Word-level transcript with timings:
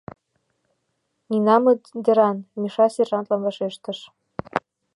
Нинамыт 1.29 1.81
деран,— 2.05 2.37
Миша 2.61 2.85
сержантлан 2.93 3.41
вашештыш. 3.43 3.99